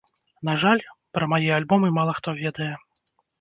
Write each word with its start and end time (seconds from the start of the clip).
На 0.47 0.53
жаль, 0.61 0.79
пра 1.17 1.27
мае 1.33 1.51
альбомы 1.59 1.93
мала 1.99 2.17
хто 2.21 2.35
ведае. 2.41 2.73